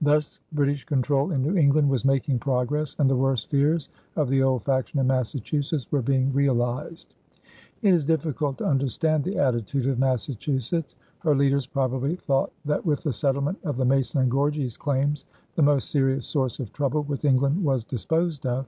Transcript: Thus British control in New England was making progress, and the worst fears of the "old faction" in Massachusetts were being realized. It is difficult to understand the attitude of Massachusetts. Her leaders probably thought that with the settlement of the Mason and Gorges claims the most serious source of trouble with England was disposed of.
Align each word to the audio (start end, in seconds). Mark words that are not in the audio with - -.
Thus 0.00 0.40
British 0.50 0.82
control 0.84 1.30
in 1.30 1.40
New 1.40 1.54
England 1.56 1.88
was 1.88 2.04
making 2.04 2.40
progress, 2.40 2.96
and 2.98 3.08
the 3.08 3.14
worst 3.14 3.48
fears 3.48 3.90
of 4.16 4.28
the 4.28 4.42
"old 4.42 4.64
faction" 4.64 4.98
in 4.98 5.06
Massachusetts 5.06 5.86
were 5.92 6.02
being 6.02 6.32
realized. 6.32 7.14
It 7.80 7.94
is 7.94 8.04
difficult 8.04 8.58
to 8.58 8.64
understand 8.64 9.22
the 9.22 9.36
attitude 9.38 9.86
of 9.86 10.00
Massachusetts. 10.00 10.96
Her 11.20 11.36
leaders 11.36 11.64
probably 11.68 12.16
thought 12.16 12.50
that 12.64 12.84
with 12.84 13.04
the 13.04 13.12
settlement 13.12 13.60
of 13.62 13.76
the 13.76 13.84
Mason 13.84 14.20
and 14.20 14.30
Gorges 14.32 14.76
claims 14.76 15.26
the 15.54 15.62
most 15.62 15.90
serious 15.92 16.26
source 16.26 16.58
of 16.58 16.72
trouble 16.72 17.04
with 17.04 17.24
England 17.24 17.62
was 17.62 17.84
disposed 17.84 18.46
of. 18.46 18.66